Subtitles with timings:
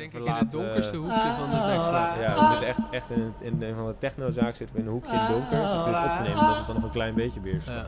[0.00, 2.20] denk ik in het donkerste hoekje van de background.
[2.20, 4.92] Ja, we zitten echt, echt in, in een van de technozaak zitten we in een
[4.92, 5.56] hoekje in het donker.
[5.56, 7.64] Zitten we op te nemen, dat het dan nog een klein beetje weer is.
[7.64, 7.86] Ja.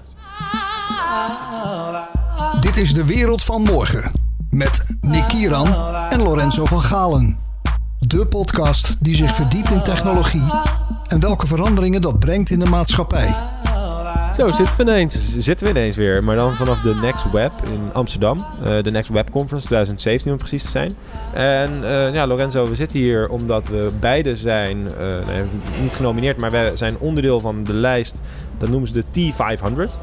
[2.61, 4.13] Dit is de wereld van morgen.
[4.51, 5.75] Met Nick Kieran
[6.11, 7.39] en Lorenzo van Galen.
[7.99, 10.51] De podcast die zich verdiept in technologie
[11.07, 13.35] en welke veranderingen dat brengt in de maatschappij.
[14.33, 15.37] Zo zitten we ineens.
[15.37, 18.39] Zitten we ineens weer, maar dan vanaf de Next Web in Amsterdam.
[18.39, 20.95] Eh, de Next Web Conference 2017 om precies te zijn.
[21.33, 25.43] En eh, ja, Lorenzo, we zitten hier omdat we beide zijn, eh, nee,
[25.81, 28.21] niet genomineerd, maar wij zijn onderdeel van de lijst,
[28.59, 29.99] dat noemen ze de T500.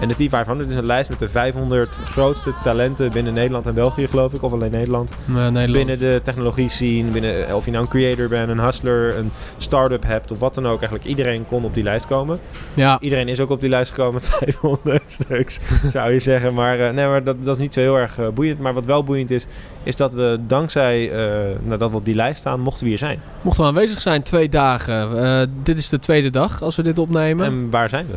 [0.00, 4.06] En de T500 is een lijst met de 500 grootste talenten binnen Nederland en België,
[4.06, 5.10] geloof ik, of alleen Nederland.
[5.28, 5.72] Eh, Nederland.
[5.72, 9.30] Binnen de technologie scene, binnen, eh, of je nou een creator bent, een hustler, een
[9.56, 10.76] start-up hebt of wat dan ook.
[10.78, 12.38] Eigenlijk iedereen kon op die lijst komen.
[12.74, 16.54] Ja, Iedereen is ook op die lijst gekomen met 500 stuks, zou je zeggen.
[16.54, 18.58] Maar, eh, nee, maar dat, dat is niet zo heel erg boeiend.
[18.58, 19.46] Maar wat wel boeiend is,
[19.82, 22.98] is dat we dankzij uh, nou, dat we op die lijst staan, mochten we hier
[22.98, 23.20] zijn.
[23.42, 25.50] mochten we aanwezig zijn twee dagen.
[25.62, 27.46] Dit is de tweede dag als we dit opnemen.
[27.46, 28.14] En waar zijn we?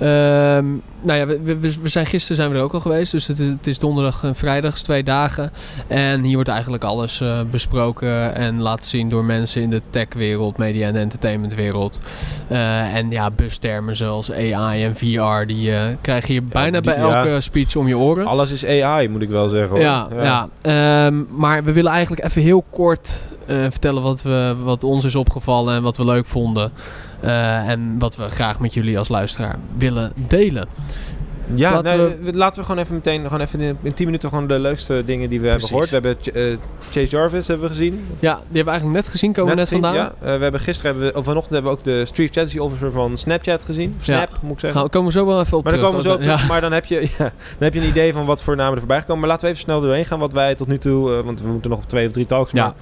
[0.00, 3.12] Ehm, nou ja, we, we, we zijn gisteren zijn we er ook al geweest.
[3.12, 5.52] Dus het is, het is donderdag en vrijdag, is twee dagen.
[5.86, 10.56] En hier wordt eigenlijk alles eh, besproken en laten zien door mensen in de techwereld,
[10.56, 12.00] media en entertainmentwereld.
[12.48, 16.92] Eh, en ja, bustermen zoals AI en VR, die eh, krijg je hier bijna die-
[16.92, 17.40] bij elke ja.
[17.40, 18.26] speech om je oren.
[18.26, 19.70] Alles is AI, moet ik wel zeggen.
[19.70, 19.80] Hoor.
[19.80, 20.48] Ja, ja.
[20.60, 25.74] Ehm, maar we willen eigenlijk even heel kort vertellen wat, we, wat ons is opgevallen
[25.74, 26.72] en wat we leuk vonden.
[27.20, 30.68] En wat we graag met jullie als luisteraar willen delen.
[31.54, 34.28] Ja, Laten nee, we- laten we gewoon even meteen, gewoon even in, in 10 minuten
[34.28, 35.90] gewoon de leukste dingen die we hebben gehoord.
[35.90, 36.56] We hebben eh,
[36.90, 37.94] Chase Jarvis hebben we gezien.
[38.18, 40.04] Ja, die hebben we eigenlijk net gezien, komen we net gezien, vandaan.
[40.04, 42.58] Ja, Eh, we hebben gisteren, hebben we, of vanochtend hebben we ook de Chief Strategy
[42.58, 43.94] Officer van Snapchat gezien.
[43.98, 44.04] Ja.
[44.04, 44.80] Snap, moet ik zeggen.
[44.80, 45.96] Gaan, komen we zo wel even op Maar dan terug.
[46.02, 46.48] komen we zo op terug.
[46.48, 48.78] Maar dan heb, je, ja, dan heb je een idee van wat voor namen er
[48.78, 49.18] voorbij komen.
[49.18, 51.16] Maar laten we even snel doorheen gaan wat wij tot nu toe...
[51.16, 52.52] eh, want we moeten nog op twee of drie talks.
[52.52, 52.62] Ja.
[52.64, 52.74] Maar,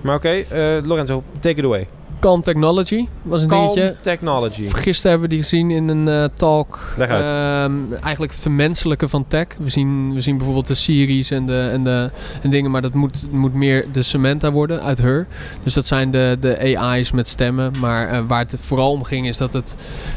[0.00, 0.44] maar oké,
[0.84, 1.86] Lorenzo, take it away.
[2.20, 3.96] Calm Technology was een Calm dingetje.
[4.00, 4.68] Technology.
[4.68, 6.78] Gisteren hebben we die gezien in een eh, talk.
[6.96, 7.24] Leg uit.
[7.24, 9.46] Ehm, eigenlijk het vermenselijken van tech.
[9.58, 12.10] We zien, we zien bijvoorbeeld de series en, de, en, de,
[12.42, 15.26] en dingen, maar dat moet, moet meer de Samantha worden uit Her.
[15.62, 17.72] Dus dat zijn de, de AI's met stemmen.
[17.80, 19.76] Maar eh, waar het vooral om ging is dat het,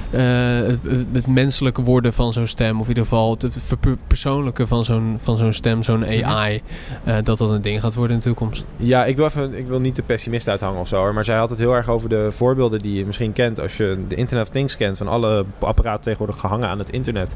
[0.09, 0.79] eh, het,
[1.11, 5.37] het menselijke worden van zo'n stem, of in ieder geval het verpersoonlijke van zo'n, van
[5.37, 6.61] zo'n stem, zo'n AI,
[7.03, 8.65] eh, dat dat een ding gaat worden in de toekomst.
[8.77, 11.13] Ja, ik wil, even, ik wil niet de pessimist uithangen of zo.
[11.13, 13.59] Maar zij had het heel erg over de voorbeelden die je misschien kent.
[13.59, 14.97] Als je de Internet of Things kent.
[14.97, 17.35] Van alle apparaten tegenwoordig gehangen aan het internet.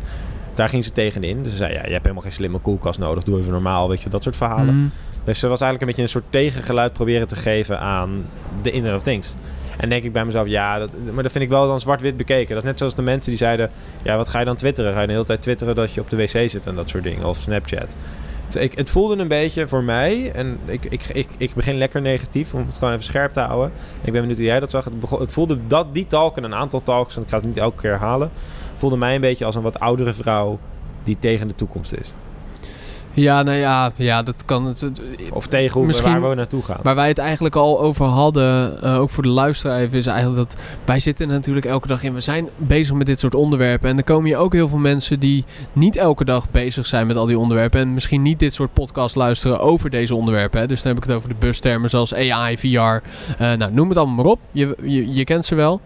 [0.53, 1.43] Daar ging ze tegenin.
[1.43, 3.23] Dus ze zei, ja, je hebt helemaal geen slimme koelkast nodig.
[3.23, 4.75] Doe even normaal, weet je, dat soort verhalen.
[4.75, 4.87] Mhm.
[5.23, 8.25] Dus ze was eigenlijk een beetje een soort tegengeluid proberen te geven aan
[8.61, 9.33] de Internet of Things.
[9.77, 12.47] En denk ik bij mezelf, ja, dat, maar dat vind ik wel dan zwart-wit bekeken.
[12.47, 13.69] Dat is net zoals de mensen die zeiden,
[14.03, 14.93] ja, wat ga je dan twitteren?
[14.93, 17.03] Ga je de hele tijd twitteren dat je op de wc zit en dat soort
[17.03, 17.25] dingen?
[17.25, 17.95] Of Snapchat.
[18.55, 22.53] Ik, het voelde een beetje voor mij, en ik, ik, ik, ik begin lekker negatief
[22.53, 23.71] om het gewoon even scherp te houden.
[24.01, 24.85] Ik ben benieuwd hoe jij dat zag.
[24.85, 27.57] Het, het voelde dat die talk en een aantal talks, en ik ga het niet
[27.57, 28.31] elke keer herhalen,
[28.75, 30.59] voelde mij een beetje als een wat oudere vrouw
[31.03, 32.13] die tegen de toekomst is.
[33.15, 34.65] Ja, nou ja, ja dat kan.
[34.65, 35.01] Het, het-
[35.33, 36.79] Of tegen hoe, Misschien- waar we naartoe gaan.
[36.83, 40.37] Waar wij het eigenlijk al over hadden, eh, ook voor de luisteraar even, is eigenlijk
[40.49, 42.13] dat wij zitten natuurlijk elke dag in.
[42.13, 43.89] We zijn bezig met dit soort onderwerpen.
[43.89, 45.43] En er komen hier ook heel veel mensen die
[45.73, 47.79] niet elke dag bezig zijn met al die onderwerpen.
[47.79, 50.59] En misschien niet dit soort podcast luisteren over deze onderwerpen.
[50.59, 50.67] Hè.
[50.67, 52.67] Dus dan heb ik het over de bustermen zoals AI, VR.
[52.67, 53.01] eh,
[53.37, 54.39] nou, noem het allemaal maar op.
[54.51, 55.81] Je, je, je kent ze wel.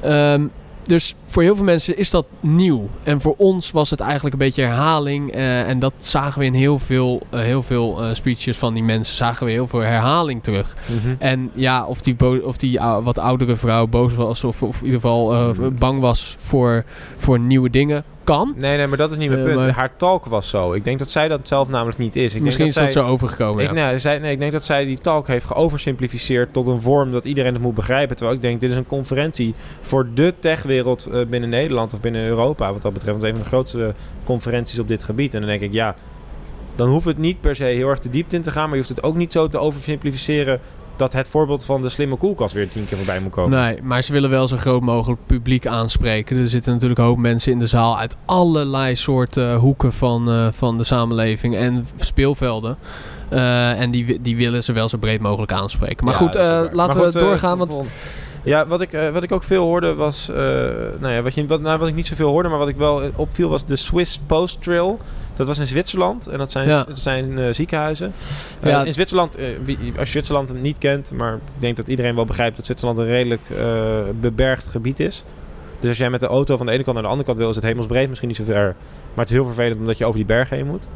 [0.00, 0.46] Ehm,
[0.82, 2.88] dus voor heel veel mensen is dat nieuw.
[3.02, 5.30] En voor ons was het eigenlijk een beetje herhaling.
[5.32, 8.82] eh, en dat zagen we in heel veel, eh, heel veel eh, speeches van die
[8.82, 9.16] mensen.
[9.16, 10.76] Zagen we heel veel herhaling terug.
[10.86, 11.14] Mhm.
[11.18, 14.44] En ja, of die, bo- of die uh, wat oudere vrouw boos was.
[14.44, 15.78] Of, of in ieder geval Mm.
[15.78, 16.84] bang was voor,
[17.16, 18.04] voor nieuwe dingen.
[18.24, 18.52] Kan.
[18.56, 19.54] Nee, nee, maar dat is niet mijn punt.
[19.56, 20.72] maar- Haar talk was zo.
[20.72, 22.34] Ik denk dat zij dat zelf namelijk niet is.
[22.34, 23.64] Ik Misschien denk is dat zij, zo overgekomen.
[23.64, 23.98] Ik, ja.
[23.98, 27.52] zij, nee, ik denk dat zij die talk heeft geoversimplificeerd tot een vorm dat iedereen
[27.52, 28.16] het moet begrijpen.
[28.16, 32.26] Terwijl ik denk, dit is een conferentie voor de techwereld eh, binnen Nederland of binnen
[32.26, 32.72] Europa.
[32.72, 33.94] Wat dat betreft, want het is een van de grootste
[34.24, 35.34] conferenties op dit gebied.
[35.34, 35.94] En dan denk ik, ja,
[36.74, 38.62] dan hoeft het niet per se heel erg de diepte in te gaan.
[38.64, 40.60] Maar je hoeft het ook niet zo te oversimplificeren
[40.96, 43.58] dat het voorbeeld van de slimme koelkast weer tien keer voorbij moet komen.
[43.58, 46.36] Nee, maar ze willen wel zo groot mogelijk publiek aanspreken.
[46.36, 50.48] Er zitten natuurlijk een hoop mensen in de zaal uit allerlei soorten hoeken van, eh,
[50.50, 52.78] van de samenleving en speelvelden.
[53.28, 56.04] Eh, en die, die willen ze wel zo breed mogelijk aanspreken.
[56.04, 57.58] Maar Ja, goed, eh, laten Maar we goed, eh, doorgaan.
[57.58, 57.94] Want volgende.
[58.46, 60.28] Ja, wat ik, eh, wat ik ook veel hoorde was...
[60.28, 60.36] eh,
[60.98, 63.02] nou ja, wat, je, wat, nou, wat ik niet zoveel hoorde, maar wat ik wel
[63.02, 64.98] eh, opviel was de Swiss Post Trail.
[65.36, 66.84] Dat was in Zwitserland en dat zijn, Ja.
[66.84, 68.12] dat zijn ziekenhuizen.
[68.62, 68.84] Ja.
[68.84, 72.56] In Zwitserland, wie, als je Zwitserland niet kent, maar ik denk dat iedereen wel begrijpt
[72.56, 73.42] dat Zwitserland een redelijk
[74.20, 75.24] bebergd gebied is.
[75.80, 77.48] Dus als jij met de auto van de ene kant naar de andere kant wil,
[77.50, 78.64] is het hemelsbreed misschien niet zo ver.
[79.14, 80.86] Maar het is heel vervelend omdat je over die bergen heen moet.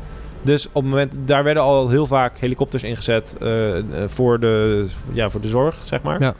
[0.43, 3.37] Dus op het moment, daar werden al heel vaak helikopters ingezet
[4.07, 6.23] voor, de, ja, voor de zorg, zeg maar.
[6.23, 6.35] Ja.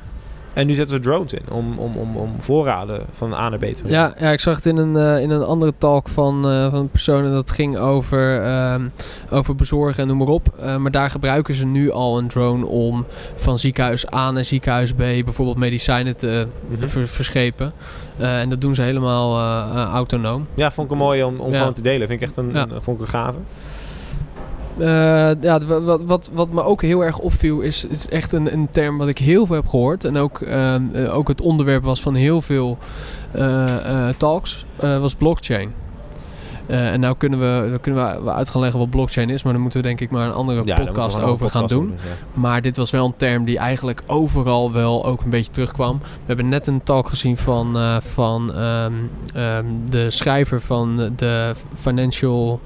[0.53, 3.63] En nu zetten ze drones in om, om, om, om voorraden van A naar B
[3.65, 3.91] te brengen.
[4.01, 6.79] Ja, ja, ik zag het in een, eh, in een andere talk van, eh, van
[6.79, 8.83] een persoon en dat ging over, ehm,
[9.31, 10.49] over bezorgen en noem maar op.
[10.61, 13.05] Eh, maar daar gebruiken ze nu al een drone om
[13.35, 16.47] van ziekenhuis A naar ziekenhuis B bijvoorbeeld medicijnen te
[16.79, 17.73] ver- verschepen.
[18.17, 19.41] En dat doen ze helemaal
[19.93, 20.47] autonoom.
[20.55, 21.59] Ja, vond ik een mooie om, om Ja.
[21.59, 22.09] gewoon te delen.
[22.09, 22.61] Vind ik echt een, Ja.
[22.71, 23.39] een, vond ik een gave.
[24.81, 28.71] Eh, ja, wat, wat, wat me ook heel erg opviel is, is echt een, een
[28.71, 30.05] term wat ik heel veel heb gehoord.
[30.05, 32.79] En ook, ehm, eh, ook het onderwerp was van heel veel
[33.33, 35.73] eh, talks, was blockchain.
[36.67, 39.81] En nou kunnen we, kunnen we uit gaan leggen wat blockchain is, maar dan moeten
[39.81, 41.89] we denk ik maar een andere Ja, podcast over gaan doen.
[41.97, 42.41] ja.
[42.41, 45.99] Maar dit was wel een term die eigenlijk overal wel ook een beetje terugkwam.
[45.99, 48.93] We hebben net een talk gezien van, van ehm,
[49.35, 52.61] ehm, de schrijver van de Financial...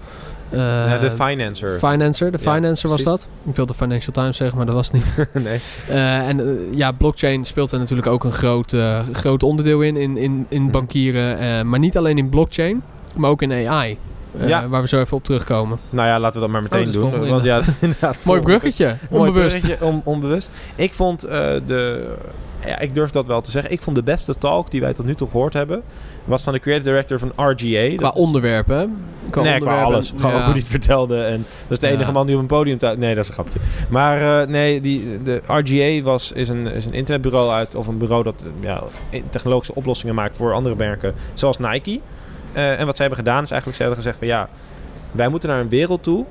[0.56, 1.78] Ja, de financer.
[1.78, 3.22] Financer, de Financer was precies.
[3.24, 3.28] dat.
[3.48, 5.26] Ik wilde Financial Times zeggen, maar dat was het niet.
[5.44, 5.58] nee.
[5.88, 9.96] Eh, en eh, ja, blockchain speelt er natuurlijk ook een groot, eh, groot onderdeel in,
[9.96, 10.70] in, in, in Mhm.
[10.70, 11.68] bankieren.
[11.68, 12.82] maar niet alleen in blockchain,
[13.16, 13.98] maar ook in AI.
[14.46, 14.68] Ja.
[14.68, 15.78] Waar we zo even op terugkomen.
[15.90, 17.02] Nou ja, laten we dat maar meteen Oh, dat doen.
[17.02, 18.24] volgende Want ja, inderdaad.
[18.24, 19.58] Mooi bruggetje, Mooi onbewust.
[19.60, 20.50] bruggetje, on- onbewust.
[20.76, 22.14] Ik vond de...
[22.66, 23.72] Ja, ik durf dat wel te zeggen.
[23.72, 25.82] Ik vond de beste talk die wij tot nu toe gehoord hebben...
[26.24, 27.96] was van de creative director van RGA.
[27.96, 28.96] Qua onderwerpen?
[29.30, 29.84] Qua nee, qua onderwerpen.
[29.84, 30.12] alles.
[30.16, 30.36] Gewoon Ja.
[30.42, 31.22] hoe hij het vertelde.
[31.22, 32.12] En dat is de enige Ja.
[32.12, 32.78] man die op een podium...
[32.98, 33.58] Nee, dat is een grapje.
[33.88, 37.74] Maar eh, nee, die, de RGA was, is, een, is een internetbureau uit...
[37.74, 38.82] of een bureau dat eh, ja,
[39.30, 41.14] technologische oplossingen maakt voor andere merken.
[41.34, 42.00] Zoals Nike.
[42.52, 43.76] Eh, en wat zij hebben gedaan is eigenlijk...
[43.76, 44.48] ze hebben gezegd van ja...
[45.12, 46.24] wij moeten naar een wereld toe...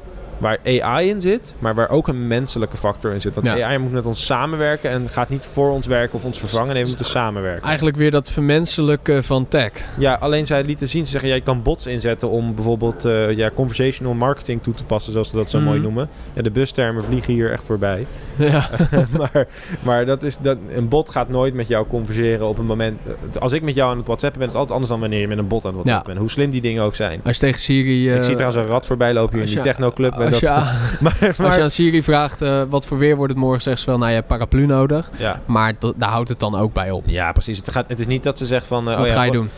[0.44, 3.36] waar AI in zit, maar waar ook een menselijke factor in zit.
[3.36, 3.66] Want Ja.
[3.68, 6.74] AI moet met ons samenwerken en gaat niet voor ons werken of ons vervangen.
[6.74, 7.64] Nee, we moeten samenwerken.
[7.68, 9.72] Eigenlijk weer dat vermenselijken van tech.
[9.98, 13.32] Ja, alleen zij lieten zien, ze zeggen, ja, je kan bots inzetten om bijvoorbeeld eh,
[13.32, 15.68] ja, conversational marketing toe te passen, zoals ze dat zo Mhm.
[15.68, 16.10] mooi noemen.
[16.34, 18.06] Ja, de bustermen vliegen hier echt voorbij.
[18.38, 18.70] ja.
[19.18, 19.48] maar
[19.84, 23.00] maar dat is, dat, een bot gaat nooit met jou converseren op een moment.
[23.34, 25.20] eh, Als ik met jou aan het whatsappen ben, is het altijd anders dan wanneer
[25.20, 26.20] je met een bot aan het whatsappen bent.
[26.20, 27.22] Hoe slim die dingen ook zijn.
[27.24, 28.10] Als je tegen Siri...
[28.10, 30.20] eh, ik zie trouwens een rat voorbij lopen hier in die technoclub.
[30.20, 30.98] en Als dat, je,
[31.38, 33.86] maar, als je aan Siri vraagt eh, wat voor weer wordt het morgen, zegt ze
[33.86, 35.10] wel, nou je hebt paraplu nodig.
[35.18, 35.40] ja.
[35.46, 37.04] Maar dat- daar houdt het dan ook bij op.
[37.08, 37.58] ja, precies.
[37.58, 38.90] Het, gaat, het is niet dat ze zegt van...
[38.90, 39.50] eh, Wat oh ja, ga je doen?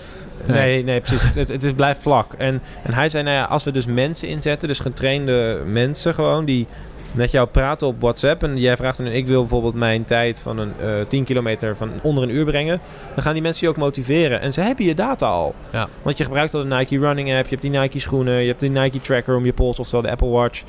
[0.45, 1.22] Nee, nee, precies.
[1.24, 2.33] Het, het, het is, blijft vlak.
[2.33, 6.45] En, en hij zei, nou ja, als we dus mensen inzetten, dus getrainde mensen gewoon,
[6.45, 6.68] die
[7.16, 10.58] met jou praten op WhatsApp en jij vraagt dan, ik wil bijvoorbeeld mijn tijd van
[10.58, 12.80] een eh 10 kilometer van onder een uur brengen,
[13.14, 14.42] dan gaan die mensen je ook motiveren.
[14.42, 15.56] En ze hebben je data al.
[15.72, 15.88] Ja.
[16.02, 18.60] Want je gebruikt al de Nike Running app, je hebt die Nike schoenen, je hebt
[18.60, 20.64] die Nike Tracker om je pols, oftewel de Apple Watch.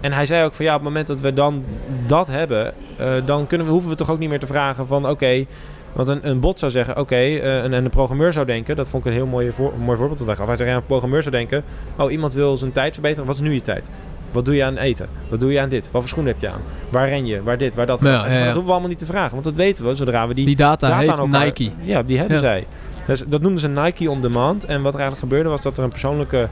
[0.00, 1.64] En hij zei ook van ja, op het moment dat we dan
[2.06, 5.08] dat hebben, eh, dan kunnen we, hoeven we toch ook niet meer te vragen van
[5.08, 5.44] oké,
[5.92, 8.88] want een, een bot zou zeggen, oké, eh, en, en de programmeur zou denken, dat
[8.88, 10.46] vond ik een heel mooi, voor, mooi voorbeeld dat hij gaf.
[10.46, 11.64] Hij zei, ja, een programmeur zou denken,
[11.98, 13.90] oh, iemand wil zijn tijd verbeteren, wat is nu je tijd?
[14.32, 15.08] Wat doe je aan eten?
[15.28, 15.90] Wat doe je aan dit?
[15.90, 16.60] Wat voor schoenen heb je aan?
[16.90, 17.42] Waar ren je?
[17.42, 17.74] Waar dit?
[17.74, 18.00] Waar dat?
[18.00, 18.36] Ja, Waar- ja, Maar ja.
[18.38, 20.56] dat hoeven we allemaal niet te vragen, want dat weten we zodra we die, Die
[20.56, 21.70] data, data heeft elkaar- Nike.
[21.82, 22.66] Ja, die hebben zij.
[23.06, 24.64] Dus dat noemden ze Nike on demand.
[24.64, 26.48] En wat er eigenlijk gebeurde was dat er een persoonlijke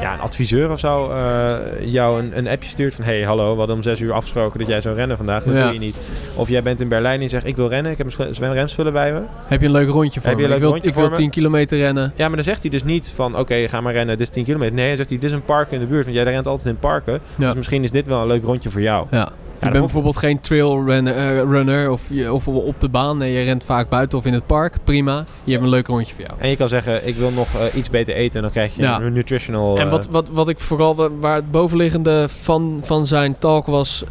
[0.00, 3.04] ja, een adviseur of zo eh, jou een, een appje stuurt van...
[3.04, 5.44] hey, hallo, we hadden om zes uur afgesproken dat jij zou rennen vandaag.
[5.44, 5.62] Dat Ja.
[5.64, 5.96] doe je niet.
[6.34, 7.92] Of jij bent in Berlijn en je zegt, ik wil rennen.
[7.92, 9.20] Ik heb mijn zwemremspullen bij me.
[9.46, 10.50] Heb je een leuk rondje voor Heb je me?
[10.50, 11.16] een ik wil, ik wil voor me?
[11.16, 12.12] 10 kilometer rennen.
[12.16, 13.38] Ja, maar dan zegt hij dus niet van...
[13.38, 14.74] oké, ga maar rennen, dit is 10 kilometer.
[14.74, 16.04] Nee, dan zegt hij, dit is een park in de buurt.
[16.04, 17.20] Want jij rent altijd in parken.
[17.36, 17.46] Ja.
[17.46, 19.06] Dus misschien is dit wel een leuk rondje voor jou.
[19.10, 19.28] Ja.
[19.60, 23.18] Je bent bijvoorbeeld geen trail runner, eh, runner of, je, of op de baan.
[23.18, 24.74] Nee, je rent vaak buiten of in het park.
[24.84, 25.24] Prima.
[25.44, 26.34] Je hebt een leuk rondje voor jou.
[26.38, 28.36] En je kan zeggen, ik wil nog eh, iets beter eten.
[28.36, 29.00] En dan krijg je Ja.
[29.00, 29.78] een nutritional...
[29.78, 33.66] En eh, wat, wat, wat ik vooral, wa- waar het bovenliggende van, van zijn talk
[33.66, 34.04] was,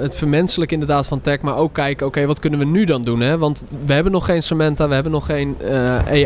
[0.00, 3.20] het vermenselijken inderdaad van tech, maar ook kijken, oké, wat kunnen we nu dan doen?
[3.20, 3.38] Hè?
[3.38, 5.56] Want we hebben nog geen Samantha, we hebben nog geen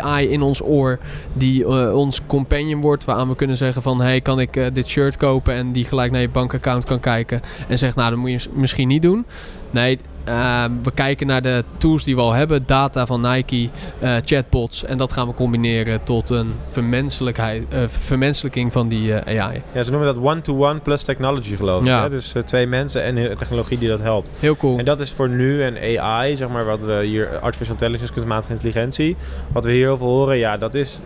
[0.00, 0.99] AI in ons oor
[1.33, 5.55] die ons companion wordt, waaraan we kunnen zeggen van, hey, kan ik dit shirt kopen
[5.55, 8.89] en die gelijk naar je bankaccount kan kijken en zegt, nou, dat moet je misschien
[8.89, 9.27] niet doen.
[9.71, 14.15] Nee, eh, we kijken naar de tools die we al hebben, data van Nike, eh,
[14.25, 14.85] chatbots.
[14.85, 19.63] En dat gaan we combineren tot een vermenselijkheid, eh, vermenselijking van die eh, AI.
[19.73, 21.87] Ja, ze noemen dat one-to-one plus technology geloof ik.
[21.87, 22.03] Ja.
[22.03, 22.11] Hè?
[22.11, 24.31] Dus twee mensen en technologie die dat helpt.
[24.39, 24.79] Heel cool.
[24.79, 28.53] En dat is voor nu en AI, zeg maar, wat we hier, artificial intelligence, kunstmatige
[28.53, 29.17] intelligentie,
[29.53, 31.01] wat we hier heel veel horen, ja, dat is,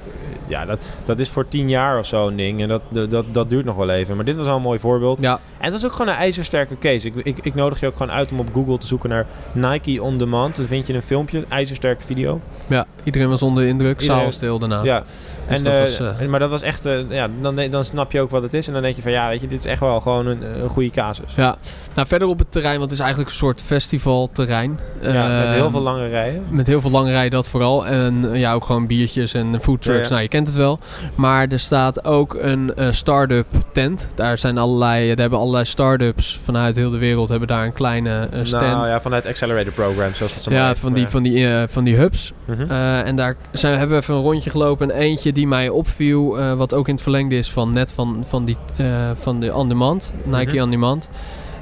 [0.50, 2.62] ja, dat, dat is voor tien jaar of zo een ding.
[2.62, 4.16] En dat, dat, dat, duurt nog wel even.
[4.16, 5.20] Maar dit was al een mooi voorbeeld.
[5.20, 7.06] Ja, En het was ook gewoon een ijzersterke case.
[7.06, 10.02] Ik, ik, ik nodig je ook gewoon uit om op Google te zoeken naar Nike
[10.02, 10.56] On Demand.
[10.56, 12.40] Dan vind je een filmpje, een ijzersterke video.
[12.66, 14.00] Ja, iedereen was onder de indruk.
[14.00, 14.82] Iedereen- stil daarna.
[14.82, 15.04] Ja.
[15.50, 18.12] Dus En, dat eh, was, eh, maar dat was echt, eh, ja, dan, dan snap
[18.12, 18.66] je ook wat het is.
[18.66, 20.68] En dan denk je van, ja, weet je, dit is echt wel gewoon een, een
[20.68, 21.32] goede casus.
[21.36, 21.56] Ja,
[21.94, 24.78] nou verder op het terrein, want het is eigenlijk een soort festivalterrein.
[25.00, 26.44] Ja, met heel veel lange rijen.
[26.48, 27.86] Met heel veel lange rijen, dat vooral.
[27.86, 30.02] En ja, ook gewoon biertjes en food trucks.
[30.02, 30.08] Ja.
[30.08, 30.78] Nou, je kent het wel.
[31.14, 34.10] Maar er staat ook een start-up tent.
[34.14, 38.28] Daar zijn allerlei, daar hebben allerlei start-ups vanuit heel de wereld hebben daar een kleine
[38.32, 38.62] eh, stand.
[38.62, 41.96] Nou ja, vanuit Accelerator Program, zoals dat zo ja, van die, van, die, van die
[41.96, 42.32] hubs.
[42.44, 42.70] Mhm.
[43.04, 44.90] En daar zijn, hebben we even een rondje gelopen.
[44.90, 48.24] En eentje die mij opviel, eh, wat ook in het verlengde is van net van,
[48.26, 51.10] van, die, eh, van de On Demand, Nike Demand,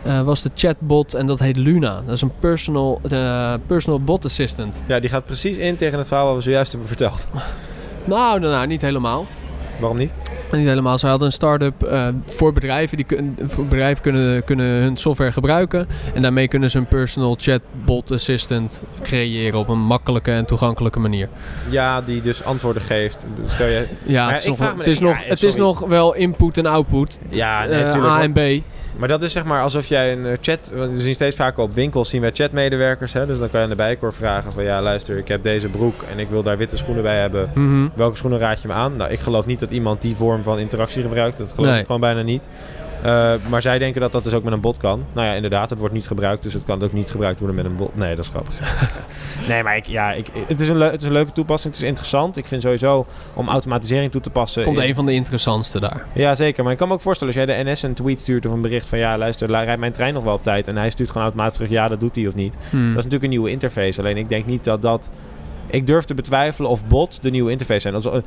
[0.03, 2.03] eh, was de chatbot en dat heet Luna.
[2.07, 4.83] Dat is een personal, de personal bot assistant.
[4.87, 7.29] Ja, die gaat precies in tegen het verhaal wat we zojuist hebben verteld.
[8.05, 9.27] Nou, nou, nou niet helemaal.
[9.81, 10.13] Waarom niet?
[10.53, 10.99] Niet helemaal.
[10.99, 12.97] Ze hadden een start-up eh, voor bedrijven.
[12.97, 15.87] Die kun, voor bedrijven kunnen, kunnen hun software gebruiken.
[16.15, 21.29] En daarmee kunnen ze een personal chatbot assistant creëren op een makkelijke en toegankelijke manier.
[21.71, 23.27] Ja, die dus antwoorden geeft.
[23.47, 23.87] Stel je...
[24.03, 25.67] Ja, Maar het is, nog, het is, nog, ja, het is sorry.
[25.67, 27.19] nog wel input en output.
[27.29, 28.05] Ja, nee, Eh.
[28.05, 28.39] A en B.
[28.99, 30.73] Maar dat is zeg maar alsof jij een eh, chat...
[30.75, 33.13] want We zien steeds vaker op winkels zien wij chatmedewerkers.
[33.13, 33.27] Hè?
[33.27, 34.63] Dus dan kan je aan de bijkor vragen van...
[34.65, 37.51] Ja, luister, ik heb deze broek en ik wil daar witte schoenen bij hebben.
[37.55, 37.89] Mhm.
[37.95, 38.97] Welke schoenen raad je me aan?
[38.97, 41.39] Nou, ik geloof niet dat iemand die vorm van interactie gebruikt.
[41.39, 41.81] Dat geloof Nee.
[41.81, 42.49] ik gewoon bijna niet.
[43.03, 45.05] Eh, maar zij denken dat dat dus ook met een bot kan.
[45.13, 46.43] Nou ja, inderdaad, het wordt niet gebruikt.
[46.43, 47.97] Dus het kan ook niet gebruikt worden met een bot.
[47.97, 48.61] Nee, dat is grappig.
[49.49, 51.73] nee, maar ik, ja, ik, het, is een het is een leuke toepassing.
[51.73, 52.37] Het is interessant.
[52.37, 54.61] Ik vind sowieso om automatisering toe te passen...
[54.61, 56.07] Ik vond het een van de interessantste daar.
[56.13, 56.63] Ja, zeker.
[56.63, 58.61] Maar ik kan me ook voorstellen, als jij de NS een tweet stuurt of een
[58.61, 58.99] bericht van...
[58.99, 60.69] Ja, luister, rijdt mijn trein nog wel op tijd?
[60.69, 62.57] En hij stuurt gewoon automatisch terug, ja, dat doet hij of niet.
[62.71, 62.81] Hmm.
[62.81, 64.01] Dat is natuurlijk een nieuwe interface.
[64.01, 65.11] Alleen ik denk niet dat dat...
[65.71, 68.23] Ik durf te betwijfelen of bot de nieuwe interface zijn.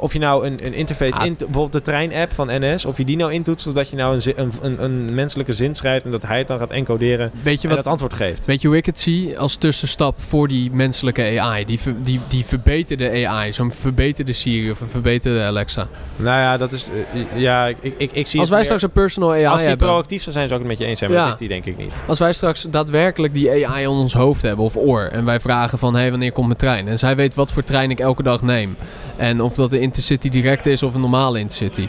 [0.00, 1.18] Of je nou een, een interface...
[1.18, 1.26] Ah.
[1.26, 2.84] In, bijvoorbeeld de trein-app van NS...
[2.84, 6.04] Of je die nou intoetst zodat je nou een, een, een, menselijke zin schrijft...
[6.04, 8.46] En dat hij het dan gaat encoderen Weet je en wat, het antwoord geeft.
[8.46, 11.64] Weet je hoe ik het zie als tussenstap voor die menselijke AI?
[11.64, 15.88] Die, die, die verbeterde AI, zo'n verbeterde Siri of een verbeterde Alexa.
[16.16, 16.88] Nou ja, dat is...
[17.14, 19.58] eh, ja, ik, ik, ik, zie Als het wij meer- straks een personal AI Als
[19.60, 21.10] die hebben, proactief zou zijn, zou ik het met je eens zijn.
[21.10, 21.24] Maar Ja.
[21.24, 21.92] dat is die denk ik niet.
[22.06, 25.78] als wij straks daadwerkelijk die AI in ons hoofd hebben of oor en wij vragen
[25.78, 26.81] van hé, hey, wanneer komt mijn trein?
[26.88, 28.76] En zij weet wat voor trein ik elke dag neem.
[29.16, 31.88] En of dat de Intercity direct is of een normale Intercity.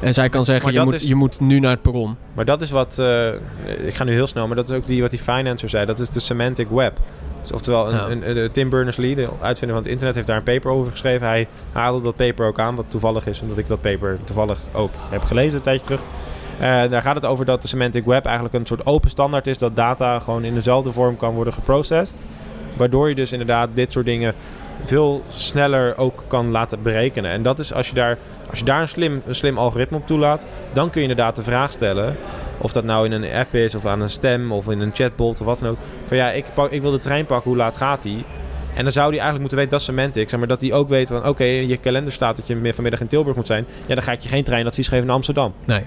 [0.00, 2.16] En zij kan zeggen, je moet, is- je moet nu naar het perron.
[2.34, 3.28] Maar dat is wat, eh,
[3.86, 5.86] ik ga nu heel snel, maar dat is ook die, wat die Financer zei.
[5.86, 6.96] Dat is de semantic web.
[7.40, 8.08] Dus oftewel, een, Ja.
[8.08, 11.26] een, een- Tim Berners-Lee, de uitvinder van het internet, heeft daar een paper over geschreven.
[11.26, 14.90] Hij haalde dat paper ook aan, wat toevallig is, omdat ik dat paper toevallig ook
[15.10, 16.00] heb gelezen een tijdje terug.
[16.58, 19.58] Eh, daar gaat het over dat de semantic web eigenlijk een soort open standaard is,
[19.58, 22.16] dat data gewoon in dezelfde vorm kan worden geprocessed.
[22.76, 24.34] Waardoor je dus inderdaad dit soort dingen
[24.84, 27.30] veel sneller ook kan laten berekenen.
[27.30, 28.18] En dat is als je daar,
[28.50, 31.42] als je daar een, slim, een slim algoritme op toelaat, dan kun je inderdaad de
[31.42, 32.16] vraag stellen.
[32.58, 35.40] Of dat nou in een app is, of aan een stem, of in een chatbot,
[35.40, 35.78] of wat dan ook.
[36.04, 38.24] Van ja, ik, pak, ik wil de trein pakken, hoe laat gaat die?
[38.74, 40.36] En dan zou die eigenlijk moeten weten, dat is semantics.
[40.36, 43.06] Maar dat die ook weet van, oké, in je kalender staat dat je vanmiddag in
[43.06, 43.66] Tilburg moet zijn.
[43.86, 45.54] Ja, dan ga ik je geen treinadvies geven naar Amsterdam.
[45.64, 45.84] Nee.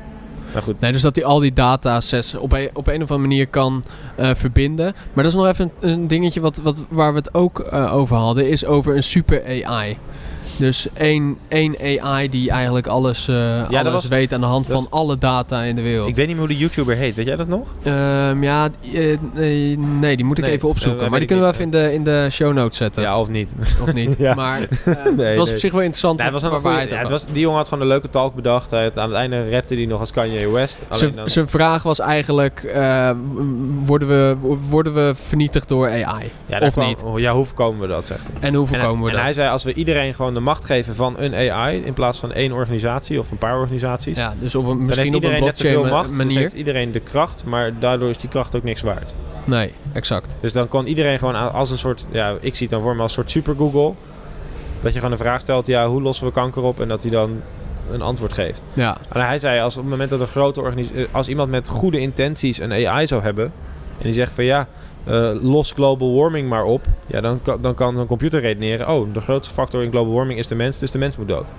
[0.62, 3.48] Goed, Nee, dus dat hij al die datasets op een, op een of andere manier
[3.48, 3.84] kan
[4.16, 4.94] eh, verbinden.
[5.14, 7.96] Maar dat is nog even een, een dingetje wat, wat, waar we het ook eh,
[7.96, 9.98] over hadden, is over een super AI.
[10.58, 14.88] Dus één, één AI die eigenlijk alles, eh, alles was- weet aan de hand van
[14.90, 16.08] alle data in de wereld.
[16.08, 17.16] ik weet niet meer hoe de YouTuber heet.
[17.16, 17.68] Weet jij dat nog?
[17.84, 21.04] Ehm, ja, eh, nee, nee, die moet ik Nee, even opzoeken.
[21.04, 23.02] eh, maar die kunnen we even in de, in de show notes zetten.
[23.02, 23.54] Ja, of niet.
[23.82, 24.16] Of niet.
[24.24, 24.34] Ja.
[24.34, 24.68] Maar eh,
[25.16, 25.54] Nee, het was nee.
[25.54, 27.26] op zich wel interessant Nee, het was een waar goeie- hij ja, het het over
[27.26, 28.72] was, die jongen had gewoon een leuke talk bedacht.
[28.72, 30.86] Hij, aan het einde rapte hij nog als Kanye West.
[31.26, 33.12] Zijn- vraag was eigenlijk: eh,
[33.86, 34.38] worden, we,
[34.70, 36.32] worden we vernietigd door AI?
[36.46, 37.02] ja, of niet?
[37.04, 38.50] oh, Ja, hoe voorkomen we dat, zegt hij.
[38.50, 39.24] En hoe En, voorkomen we en dat?
[39.24, 41.84] hij zei, als we iedereen gewoon de macht geven van een AI...
[41.86, 44.18] in plaats van één organisatie of een paar organisaties...
[44.18, 46.08] ja, dus op een, misschien op een net macht.
[46.08, 46.40] Dus manier.
[46.40, 49.14] heeft iedereen de kracht, maar daardoor is die kracht ook niks waard.
[49.46, 50.36] Nee, exact.
[50.40, 52.06] Dus dan kan iedereen gewoon als een soort...
[52.12, 53.94] Ja, ik zie het dan voor me als een soort super Google.
[54.82, 56.80] Dat je gewoon een vraag stelt, ja, hoe lossen we kanker op?
[56.80, 57.42] En dat hij dan
[57.92, 58.64] een antwoord geeft.
[58.74, 61.08] Ja, En hij zei, als op het moment dat een grote organisatie...
[61.12, 63.52] Als iemand met goede intenties een AI zou hebben...
[63.98, 64.68] En die zegt van ja,
[65.04, 66.82] eh, los global warming maar op.
[67.08, 68.90] Ja, dan, kan- dan kan een computer redeneren...
[68.90, 71.52] Oh, de grootste factor in global warming is de mens, dus de mens moet dood.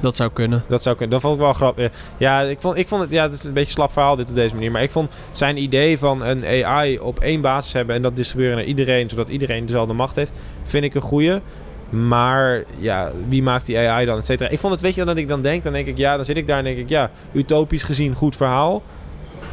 [0.00, 0.64] dat zou kunnen.
[0.68, 1.12] Dat zou kunnen.
[1.12, 1.92] Dat vond ik wel grappig.
[2.16, 3.10] Ja, ik vond, ik vond het...
[3.10, 4.70] Ja, het is een beetje slap verhaal dit op deze manier.
[4.70, 7.96] Maar ik vond zijn idee van een AI op één basis hebben...
[7.96, 9.08] en dat distribueren naar iedereen...
[9.08, 10.32] zodat iedereen dezelfde macht heeft...
[10.64, 11.40] vind ik een goeie.
[11.90, 14.48] Maar ja, wie maakt die AI dan, et cetera?
[14.48, 15.62] Ik vond het, weet je wat ik dan denk?
[15.62, 16.88] Dan denk ik, ja, dan zit ik daar en denk ik...
[16.88, 18.82] ja, utopisch gezien goed verhaal.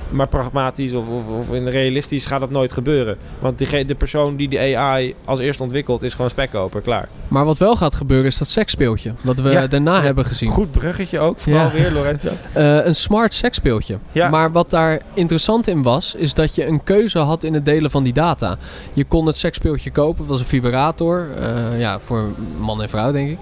[0.09, 3.17] Maar pragmatisch of, of, of in realistisch gaat dat nooit gebeuren.
[3.39, 7.07] Want die, de persoon die de AI als eerste ontwikkelt is gewoon spekkoper, klaar.
[7.27, 9.13] Maar wat wel gaat gebeuren is dat seksspeeltje.
[9.21, 9.67] Wat we Ja.
[9.67, 10.49] daarna hebben gezien.
[10.49, 11.71] Goed bruggetje ook, vooral Ja.
[11.71, 12.29] weer Lorenzo.
[12.53, 13.97] Eh, een smart seksspeeltje.
[14.11, 14.29] Ja.
[14.29, 17.91] Maar wat daar interessant in was, is dat je een keuze had in het delen
[17.91, 18.57] van die data.
[18.93, 21.27] Je kon het seksspeeltje kopen, het was een vibrator.
[21.37, 23.37] eh, ja, voor man en vrouw denk ik.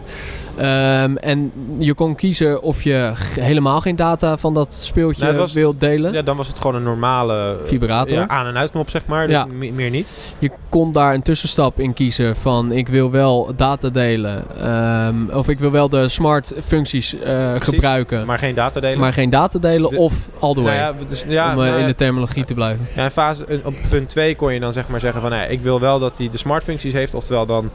[0.57, 5.53] Ehm, en je kon kiezen of je helemaal geen data van dat speeltje Nou, was-
[5.53, 6.13] wilt delen.
[6.13, 8.17] Ja, dan was het gewoon een normale eh, Vibrator.
[8.17, 9.27] ja, aan- en uitknop, zeg maar.
[9.27, 9.45] Dus Ja.
[9.45, 10.35] me- meer niet.
[10.39, 14.43] Je kon daar een tussenstap in kiezen van ik wil wel data delen.
[14.61, 18.25] ehm, of ik wil wel de smart functies eh, gebruiken.
[18.25, 18.99] Maar geen data delen.
[18.99, 20.77] Maar geen data delen De- of all the way.
[20.77, 22.87] nou ja, dus, ja, om eh, nou in de terminologie te blijven.
[22.95, 25.29] Ja, in fase, op punt 2 kon je dan zeg maar zeggen van...
[25.29, 27.13] Nou ik wil wel dat hij de smart functies heeft.
[27.13, 27.69] Oftewel dan,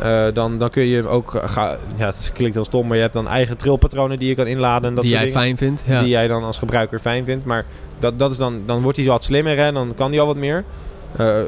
[0.00, 1.34] eh, dan, dan kun je ook...
[1.34, 4.34] eh, ga, ja, het klinkt heel stom, maar je hebt dan eigen trilpatronen die je
[4.34, 4.88] kan inladen.
[4.88, 5.84] En dat die soort jij dingen, fijn vindt.
[5.86, 6.00] Ja.
[6.00, 7.44] Die jij dan als gebruiker fijn vindt.
[7.44, 7.64] Maar
[7.98, 10.36] dat, dat is dan, dan wordt hij wat slimmer en dan kan hij al wat
[10.36, 10.64] meer.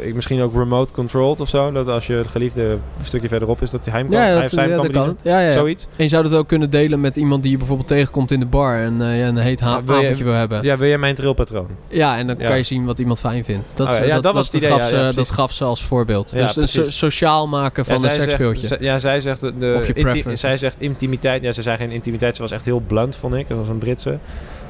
[0.01, 1.73] Ik, misschien ook remote controlled of zo.
[1.73, 4.33] Dat als je het geliefde een stukje verderop is, dat hij hem kan, ja, hij
[4.33, 5.17] dat, heeft ja, kan kan.
[5.23, 5.53] Ja, ja, ja.
[5.53, 5.87] Zoiets.
[5.97, 8.47] En je zou dat ook kunnen delen met iemand die je bijvoorbeeld tegenkomt in de
[8.47, 10.63] bar en ja, een heet ha- Ja, wil je- wil hebben.
[10.63, 10.71] Ja.
[10.73, 11.69] Ja, wil jij mijn trilpatroon?
[11.89, 12.47] en dan Ja.
[12.49, 13.77] kan je zien wat iemand fijn vindt.
[13.77, 15.53] Dat, Oh ja, ja, dat, dat was het idee, gaf ja, ze, ja, dat gaf
[15.53, 16.31] ze als voorbeeld.
[16.31, 16.99] Ja, dus een so- precies.
[16.99, 18.77] sociaal maken van Ja, een seksspeeltje.
[18.81, 21.43] ja, zij zegt de, zij zegt intimiteit.
[21.43, 22.37] Ja, ze zei geen intimiteit.
[22.37, 23.49] Ze was echt heel blunt, vond ik.
[23.49, 24.19] Dat was een Britse.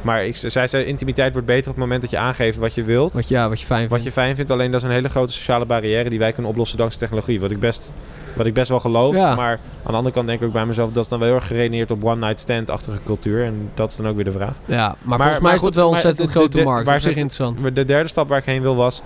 [0.03, 2.85] Maar ik, zij zei intimiteit wordt beter op het moment dat je aangeeft wat je
[2.85, 3.13] wilt.
[3.13, 4.05] Wat, je- ja, wat je fijn Wat vindt.
[4.05, 4.51] je fijn vindt.
[4.51, 7.41] Alleen dat is een hele grote sociale barrière die wij kunnen oplossen dankzij technologie.
[7.41, 7.93] Wat ik best,
[8.37, 9.15] wat ik best wel geloof.
[9.15, 9.35] Ja.
[9.35, 11.37] Maar aan de andere kant denk ik ook bij mezelf dat is dan wel heel
[11.37, 13.45] erg geredeneerd op one night stand-achtige cultuur.
[13.45, 14.59] En dat is dan ook weer de vraag.
[14.65, 16.89] ja, maar, Maar- volgens mij maar is dat wel ontzettend grote markt.
[16.89, 17.61] waar zich interessant.
[17.63, 19.03] Maar De derde stap waar ik heen wil was...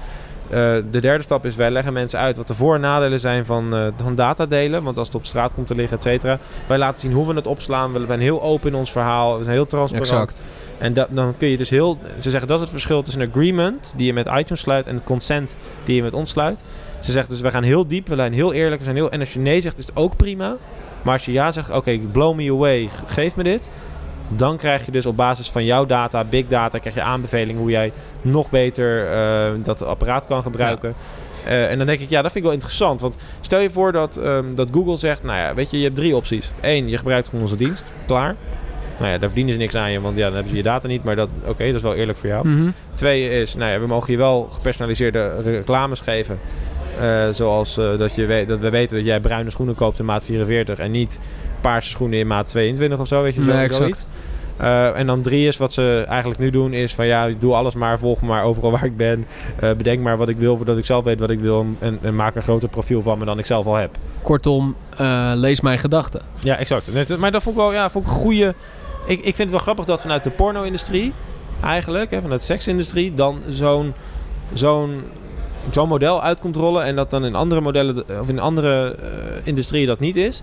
[0.51, 3.47] eh, de derde stap is, wij leggen mensen uit wat de voor- en nadelen zijn
[3.47, 4.83] van, eh van data delen.
[4.83, 6.39] Want als het op straat komt te liggen, et cetera.
[6.69, 7.93] Wij laten zien hoe we het opslaan.
[7.93, 9.37] We zijn heel open in ons verhaal.
[9.39, 10.11] We zijn heel transparant.
[10.31, 10.43] Exact.
[10.79, 11.99] En dat, dan kun je dus heel...
[12.19, 14.87] Ze zeggen dat is het verschil tussen een agreement die je met iTunes sluit...
[14.87, 16.65] en consent die je met ons sluit.
[17.01, 18.79] Ze zeggen dus we gaan heel diep, we zijn heel eerlijk.
[18.79, 20.57] We zijn heel, en als je nee zegt is het ook prima.
[21.03, 23.71] Maar als je ja zegt, oké, blow me away, ge- geef me dit...
[24.29, 27.71] Dan krijg je dus op basis van jouw data, big data, krijg je aanbevelingen hoe
[27.71, 30.95] jij nog beter eh, dat apparaat kan gebruiken.
[31.45, 33.01] Eh, en dan denk ik, ja, dat vind ik wel interessant.
[33.01, 35.97] Want stel je voor dat, ehm, dat Google zegt, nou ja, weet je, je hebt
[35.97, 36.51] drie opties.
[36.61, 38.37] Eén, je gebruikt gewoon onze dienst, klaar.
[38.99, 40.89] Nou ja, daar verdienen ze niks aan je, want ja, dan hebben ze je data
[40.89, 41.05] niet.
[41.05, 42.49] Maar dat, oké, dat is wel eerlijk voor jou.
[42.49, 42.71] Mhm.
[42.95, 46.39] Twee is, nou ja, we mogen je wel gepersonaliseerde reclames geven.
[47.01, 50.25] Eh, zoals dat, je weet, dat we weten dat jij bruine schoenen koopt in maat
[50.25, 51.21] 44 en niet
[51.65, 54.07] paarse schoenen in maat 22 of zo, weet je zo, Nee, zoiets.
[54.57, 57.75] Eh, en dan drie is wat ze eigenlijk nu doen is van ja, doe alles
[57.75, 59.27] maar, volg me maar overal waar ik ben.
[59.61, 62.15] Eh, bedenk maar wat ik wil voordat ik zelf weet wat ik wil en, en
[62.15, 63.97] maak een groter profiel van me dan ik zelf al heb.
[64.23, 66.23] Kortom, eh, lees mijn gedachten.
[66.39, 67.19] Ja, exact.
[67.19, 68.55] Maar dat vond ik wel, ja, vond ik een goede.
[69.07, 71.13] Ik, ik vind het wel grappig dat vanuit de porno-industrie,
[71.63, 73.95] eigenlijk, hè, vanuit de seksindustrie, dan zo'n
[74.53, 75.03] zo'n
[75.71, 78.97] zo'n model uit komt rollen en dat dan in andere modellen of in andere
[79.45, 80.43] industrieën dat niet is.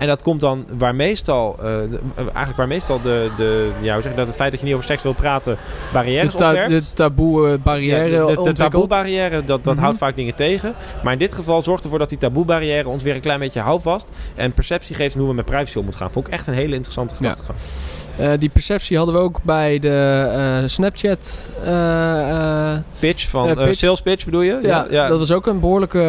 [0.00, 3.92] En dat komt dan waar meestal, eh, de- eh, eigenlijk waar meestal de, de ja,
[3.92, 5.60] hoe zeg je dat, het feit dat je niet over seks wil praten, De,
[5.92, 6.70] barrières ta- opwerpt.
[6.70, 8.56] de taboe eh, barrière Ja, de, de, de ontwikkeld.
[8.56, 9.82] taboe-barrière, dat, dat Mhm.
[9.84, 10.74] houdt vaak dingen tegen.
[11.02, 14.10] Maar in dit geval zorgt ervoor dat die taboe-barrière ons weer een klein beetje houvast.
[14.34, 16.12] En perceptie geeft hoe we met privacy om moeten gaan.
[16.12, 17.34] Vond ik echt een hele interessante Ja.
[18.20, 21.50] Eh, die perceptie hadden we ook bij de eh, Snapchat.
[21.64, 23.78] eh, Pitch van, pitch.
[23.78, 24.58] sales pitch bedoel je?
[24.62, 25.08] ja, ja.
[25.08, 26.02] dat was ook een behoorlijke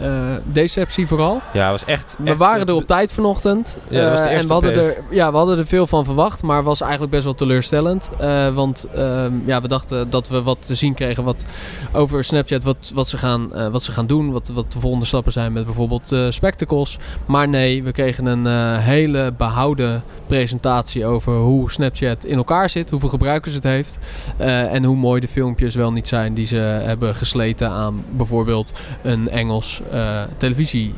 [0.00, 0.08] eh,
[0.44, 1.40] deceptie vooral.
[1.52, 2.16] Ja, was echt...
[2.18, 3.78] We echt- waren er op tijd vanochtend.
[3.88, 6.42] Ja, dat was de en we hadden, er, ja, we hadden er veel van verwacht,
[6.42, 8.10] maar was eigenlijk best wel teleurstellend.
[8.54, 11.44] Want ehm, ja, we dachten dat we wat te zien kregen wat
[11.92, 14.32] over Snapchat, wat, wat, ze, gaan, wat ze gaan doen.
[14.32, 16.98] Wat, wat de volgende stappen zijn met bijvoorbeeld spectacles.
[17.26, 23.08] Maar nee, we kregen een hele behouden presentatie over hoe Snapchat in elkaar zit, hoeveel
[23.08, 23.98] gebruikers het heeft.
[24.36, 28.72] eh, en hoe mooi de filmpjes wel niet zijn die ze hebben gesleten aan bijvoorbeeld
[29.02, 30.94] een Engels eh, televisie.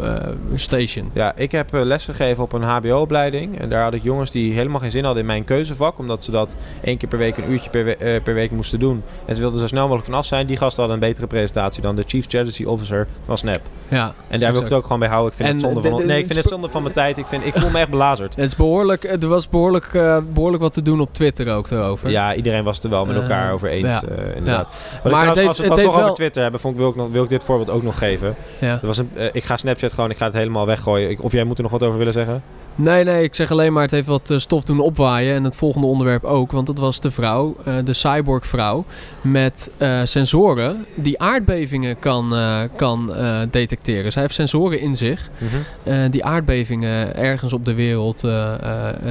[0.00, 0.14] Eh,
[0.54, 1.10] station.
[1.12, 3.60] Ja, ik heb eh, les gegeven op een HBO-opleiding.
[3.60, 5.98] En daar had ik jongens die helemaal geen zin hadden in mijn keuzevak.
[5.98, 8.80] Omdat ze dat één keer per week, een uurtje per, we- eh, per week moesten
[8.80, 9.02] doen.
[9.24, 10.46] En ze wilden zo snel mogelijk vanaf zijn.
[10.46, 13.60] Die gasten hadden een betere presentatie dan de Chief Strategy Officer van Snap.
[13.88, 15.30] Ja, En daar wil ik het ook gewoon bij houden.
[15.30, 16.06] Ik vind En het zonde de- van...
[16.06, 17.18] nee, ik vind het zonde van mijn tijd.
[17.18, 18.36] Ik, vind, ik voel me echt belazerd.
[18.36, 22.10] het is behoorlijk, er was behoorlijk, eh, behoorlijk wat te doen op Twitter ook daarover.
[22.10, 23.86] Ja, iedereen was het er wel met elkaar over eens.
[23.88, 24.02] ja.
[24.34, 24.90] inderdaad.
[25.02, 26.14] Maar trouwens, het heeft, als we het het toch over.
[26.14, 28.34] Twitter hebben, vond ik, wil, ik nog, wil ik dit voorbeeld ook nog geven.
[28.60, 28.78] Ja.
[28.80, 31.18] Er was een, ik ga Snapchat gewoon, ik ga het helemaal weggooien.
[31.20, 32.42] Of jij moet er nog wat over willen zeggen?
[32.78, 35.34] Nee, nee, ik zeg alleen maar het heeft wat eh, stof doen opwaaien.
[35.34, 38.84] En het volgende onderwerp ook, want dat was de vrouw, eh, de cyborg-vrouw,
[39.20, 42.34] met eh, sensoren die aardbevingen kan,
[42.76, 43.14] kan
[43.50, 44.12] detecteren.
[44.12, 46.10] Zij heeft sensoren in zich Mhm.
[46.10, 48.24] die aardbevingen ergens op de wereld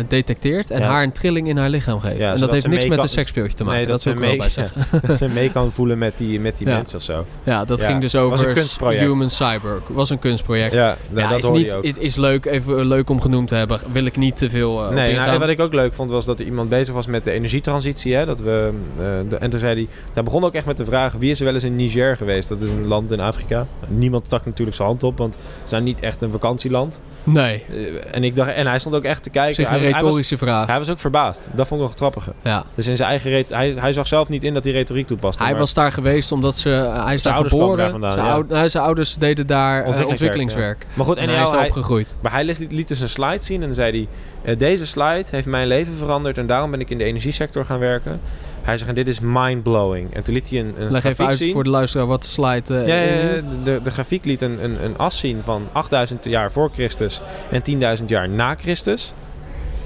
[0.07, 0.87] detecteert en Ja.
[0.87, 2.17] haar een trilling in haar lichaam geeft.
[2.17, 3.79] Ja, en dat heeft niks met een seksspeeltje te maken.
[3.79, 5.01] Nee, dat, dat, wil ze ik wel mee, bij zeggen.
[5.07, 7.25] dat ze mee kan voelen met die, met die mensen of zo.
[7.43, 8.89] Ja, dat ging dus over.
[8.89, 9.81] Human Cyborg.
[9.87, 10.73] Was een kunstproject.
[10.73, 11.83] Ja, nou, dat is, niet, je ook.
[11.83, 13.79] is, is leuk, even leuk om genoemd te hebben.
[13.91, 16.39] Wil ik niet te veel eh, Nee, nou, wat ik ook leuk vond was dat
[16.39, 18.13] er iemand bezig was met de energietransitie.
[18.15, 18.25] Hè?
[18.25, 21.13] Dat we, eh, de, en toen zei hij, daar begon ook echt met de vraag:
[21.13, 22.49] wie is er wel eens in Niger geweest?
[22.49, 23.67] Dat is een land in Afrika.
[23.87, 27.01] Niemand stak natuurlijk zijn hand op, want ze zijn niet echt een vakantieland.
[27.23, 29.63] Nee, Eh, en, ik dacht, en hij stond ook echt te kijken.
[29.65, 30.67] Hij, een hij was, retorische vraag.
[30.67, 31.47] hij was ook verbaasd.
[31.53, 32.27] Dat vond ik nog grappig.
[32.41, 32.63] Ja.
[32.75, 35.41] Dus in zijn eigen hij, hij zag zelf niet in dat hij retoriek toepaste.
[35.43, 36.69] Hij maar- was daar geweest omdat ze,
[37.03, 37.77] hij is daar geboren.
[37.77, 38.31] daar vandaan, zijn, ja.
[38.31, 40.85] oud- nou, zijn ouders deden daar Ontwikkelingswerk, ontwikkelingswerk.
[40.93, 42.15] Maar goed, En, en hij is daar hij, opgegroeid.
[42.21, 44.07] Maar hij liet, liet dus een slide zien en dan zei hij...
[44.53, 47.79] eh, deze slide heeft mijn leven veranderd en daarom ben ik in de energiesector gaan
[47.79, 48.19] werken.
[48.61, 50.13] Hij zegt, en dit is mind-blowing.
[50.13, 51.51] En toen liet hij een, een Leg grafiek even uit zien.
[51.51, 52.87] voor de luisteraar wat de slide eh,
[53.35, 57.21] ja, de, de grafiek liet een, een, een as zien van 8000 jaar voor Christus
[57.51, 59.13] en 10.000 jaar na Christus.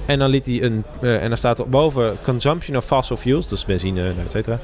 [0.05, 0.83] En dan liet hij een...
[1.01, 4.59] eh, en dan staat er boven consumption of fossil fuels, dus benzine, et cetera.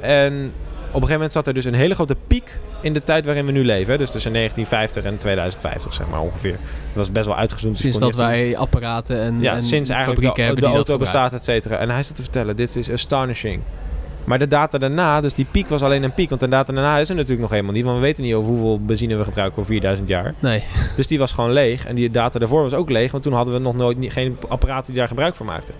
[0.00, 3.24] En op een gegeven moment zat er dus een hele grote piek in de tijd
[3.24, 3.92] waarin we nu leven.
[3.92, 3.98] hè.
[3.98, 6.50] Dus tussen 1950 en 2050, zeg maar ongeveer.
[6.52, 6.60] Dat
[6.94, 7.72] was best wel uitgezoomd.
[7.72, 10.76] dus Sinds dat wij apparaten en, ja, en sinds eigenlijk fabrieken de, hebben de die
[10.76, 11.76] auto bestaat, et cetera.
[11.76, 13.62] En hij zat te vertellen, dit is astonishing.
[14.24, 16.28] Maar de data daarna, dus die piek was alleen een piek.
[16.28, 17.84] Want de data daarna is er natuurlijk nog helemaal niet.
[17.84, 20.34] Want we weten niet over hoeveel benzine we gebruiken over 4000 jaar.
[20.38, 20.62] Nee,
[20.96, 21.86] Dus die was gewoon leeg.
[21.86, 23.10] En die data daarvoor was ook leeg.
[23.12, 25.74] Want toen hadden we nog nooit geen apparaten die daar gebruik van maakten.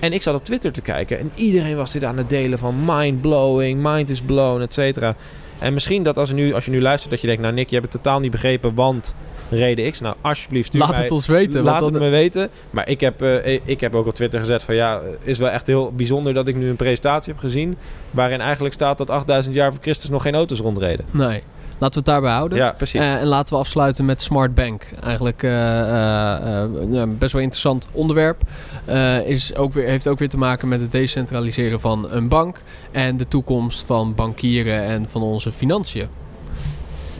[0.00, 1.18] En ik zat op Twitter te kijken.
[1.18, 5.16] En iedereen was dit aan het delen van mind-blowing, mind is blown, et cetera.
[5.58, 7.42] En misschien dat als, nu, als je nu luistert dat je denkt...
[7.42, 9.14] Nou Nick, je hebt het totaal niet begrepen, want
[9.50, 10.00] reden X.
[10.00, 11.00] Nou, alsjeblieft stuur laat mij...
[11.00, 11.62] het ons weten.
[11.62, 12.50] Laat het me weten.
[12.70, 15.66] Maar ik heb, eh, ik heb ook op Twitter gezet van ja, is wel echt
[15.66, 17.76] heel bijzonder dat ik nu een presentatie heb gezien.
[18.10, 21.06] Waarin eigenlijk staat dat 8000 jaar voor Christus nog geen auto's rondreden.
[21.10, 21.42] Nee,
[21.78, 22.58] laten we het daarbij houden.
[22.58, 23.00] Ja, precies.
[23.00, 24.82] Eh, en laten we afsluiten met Smart Bank.
[25.00, 28.42] Eigenlijk ja, best wel interessant onderwerp.
[29.24, 32.62] Is ook weer, heeft ook weer te maken met het decentraliseren van een bank.
[32.90, 36.08] En de toekomst van bankieren en van onze financiën.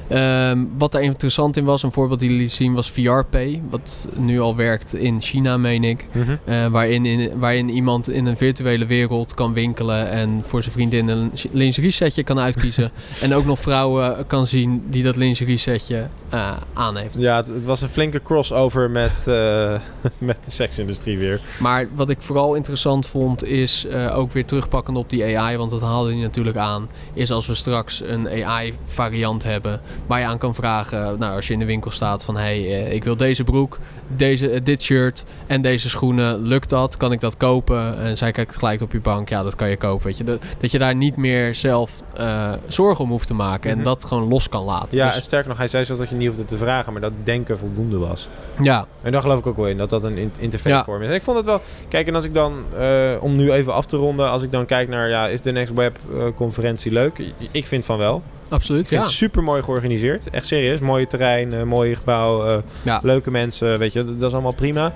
[0.08, 3.62] Ehm, wat daar interessant in was, een voorbeeld die jullie zien, was VRPay.
[3.70, 6.06] Wat nu al werkt in China, meen ik.
[6.44, 11.08] Eh, waarin, in, waarin iemand in een virtuele wereld kan winkelen en voor zijn vriendin
[11.08, 12.90] een lingerie setje kan uitkiezen.
[13.22, 17.18] en ook nog vrouwen kan zien die dat lingerie setje eh, aan heeft.
[17.18, 19.80] Ja, het, het was een flinke crossover met, eh,
[20.18, 21.40] met de seksindustrie weer.
[21.58, 25.80] Maar wat ik vooral interessant vond is ook weer terugpakkend op die AI, want dat
[25.80, 26.88] haalde hij natuurlijk aan.
[27.12, 31.46] Is als we straks een AI variant hebben waar je aan kan vragen, nou als
[31.46, 34.82] je in de winkel staat van hey, eh, ik wil deze broek, deze, eh, dit
[34.82, 36.96] shirt en deze schoenen, lukt dat?
[36.96, 37.98] Kan ik dat kopen?
[37.98, 40.06] En zij kijkt gelijk op je bank, ja dat kan je kopen.
[40.06, 40.24] Weet je?
[40.24, 43.84] Dat, dat je daar niet meer zelf eh, zorgen om hoeft te maken en Mhm.
[43.84, 44.98] dat gewoon los kan laten.
[44.98, 47.02] Ja, Dus- en sterker nog, hij zei zelfs dat je niet hoefde te vragen, maar
[47.02, 48.28] dat denken voldoende was.
[48.60, 50.84] ja, En daar geloof ik ook wel in, dat dat een in- interface Ja.
[50.84, 51.08] vorm is.
[51.08, 51.60] En ik vond het wel...
[51.88, 54.66] Kijk, en als ik dan, eh, om nu even af te ronden, als ik dan
[54.66, 55.98] kijk naar, ja, is de Next Web
[56.34, 57.22] conferentie leuk?
[57.50, 58.22] Ik vind van wel.
[58.48, 58.80] absoluut.
[58.82, 59.06] Ik vind Ja.
[59.06, 60.30] het super mooi georganiseerd.
[60.30, 60.80] Echt serieus.
[60.80, 63.00] Mooie terrein, mooie gebouw, Ja.
[63.02, 63.78] leuke mensen.
[63.78, 64.92] Weet je, dat, dat is allemaal prima.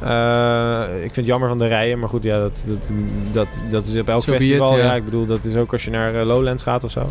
[0.00, 2.78] Eh, ik vind het jammer van de rijen, maar goed, ja, dat, dat,
[3.32, 4.76] dat, dat is op elk So be it, festival.
[4.76, 4.84] ja.
[4.84, 4.94] ja.
[4.94, 7.10] ik bedoel, dat is ook als je naar eh, Lowlands gaat of zo.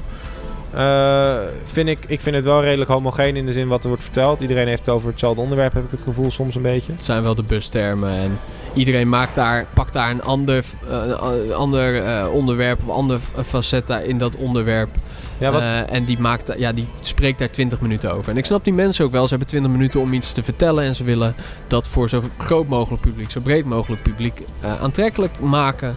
[0.74, 4.04] Eh, vind ik, ik vind het wel redelijk homogeen in de zin wat er wordt
[4.04, 4.42] verteld.
[4.42, 6.92] Iedereen heeft het over hetzelfde onderwerp, heb ik het gevoel soms een beetje.
[6.92, 8.40] Het zijn wel de bustermen en
[8.74, 13.90] iedereen maakt daar, pakt daar een ander, eh, ander eh, onderwerp of ander f- facet
[13.90, 14.90] in dat onderwerp.
[15.38, 18.32] Ja, wat, Eh, en die, maakt, ja, die spreekt daar 20 minuten over.
[18.32, 19.24] En ik snap die mensen ook wel.
[19.24, 20.84] Ze hebben 20 minuten om iets te vertellen.
[20.84, 21.36] En ze willen
[21.68, 25.96] dat voor zo groot mogelijk publiek, zo breed mogelijk publiek eh, aantrekkelijk maken.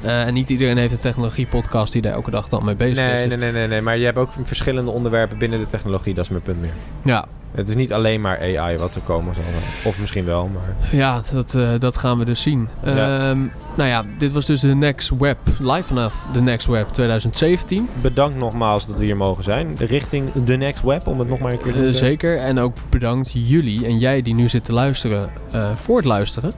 [0.00, 3.02] Eh, en niet iedereen heeft een technologiepodcast die daar elke dag dan mee bezig is.
[3.04, 6.14] nee, Dus- nee, nee, nee, nee, maar je hebt ook verschillende onderwerpen binnen de technologie,
[6.14, 6.72] dat is mijn punt meer.
[7.04, 7.24] Ja,
[7.56, 9.44] Het is niet alleen maar AI wat er komen zal.
[9.84, 10.74] Of misschien wel, maar...
[10.98, 12.68] Ja, dat, eh, dat gaan we dus zien.
[12.84, 13.18] Ja.
[13.30, 13.38] Ehm,
[13.76, 17.88] nou ja, dit was dus de Next Web, live vanaf de Next Web 2017.
[18.00, 19.74] Bedankt nogmaals dat we hier mogen zijn.
[19.78, 21.94] Richting de Next Web, om het nog maar een keer te Eh, doen.
[21.94, 22.38] zeker.
[22.38, 26.52] En ook bedankt jullie en jij die nu zit te luisteren eh, voor het luisteren.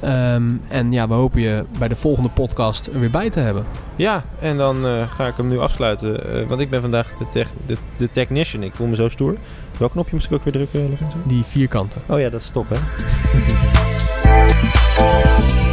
[0.00, 3.64] Ehm, en ja, we hopen je bij de volgende podcast er weer bij te hebben.
[3.96, 6.34] Ja, en dan eh, ga ik hem nu afsluiten.
[6.40, 8.62] eh, want ik ben vandaag de, tech, de, de technician.
[8.62, 9.34] Ik voel me zo stoer.
[9.78, 10.98] Welk knopje moest ik ook weer drukken?
[11.26, 12.02] Die vierkanten.
[12.06, 12.76] Oh ja, dat is top hè.